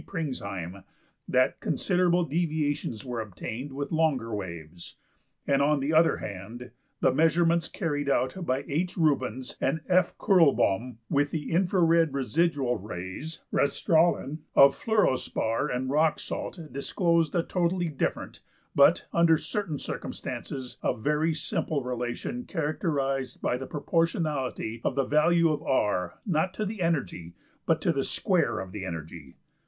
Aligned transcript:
~Pringsheim 0.07 0.83
that 1.27 1.59
considerable 1.59 2.25
deviations 2.25 3.05
were 3.05 3.21
obtained 3.21 3.71
with 3.71 3.91
longer 3.91 4.29
waves(10), 4.29 4.95
and 5.45 5.61
on 5.61 5.79
the 5.79 5.93
other 5.93 6.17
hand 6.17 6.71
the 7.01 7.13
measurements 7.13 7.67
carried 7.67 8.09
out 8.09 8.35
by 8.43 8.63
H.~Rubens 8.67 9.57
and 9.61 9.81
F.~Kurlbaum 9.87 10.95
with 11.07 11.29
the 11.29 11.51
infra 11.51 11.83
red 11.83 12.15
residual 12.15 12.77
rays 12.79 13.41
(\textit{Reststrahlen}) 13.53 14.39
of 14.55 14.73
fluorspar 14.75 15.69
and 15.71 15.91
rock 15.91 16.17
salt(11) 16.17 16.73
disclosed 16.73 17.35
a 17.35 17.43
totally 17.43 17.87
different, 17.89 18.41
but, 18.73 19.05
under 19.13 19.37
certain 19.37 19.77
circumstances, 19.77 20.77
a 20.81 20.97
very 20.97 21.35
simple 21.35 21.83
relation 21.83 22.45
characterized 22.45 23.39
by 23.39 23.55
the 23.55 23.67
proportionality 23.67 24.81
of 24.83 24.95
the 24.95 25.05
value 25.05 25.51
of 25.51 25.61
$R$ 25.61 26.13
not 26.25 26.55
to 26.55 26.65
the 26.65 26.81
energy 26.81 27.35
but 27.67 27.79
to 27.81 27.93
the 27.93 28.03
square 28.03 28.59
of 28.59 28.71
the 28.71 28.83
energy. 28.83 29.35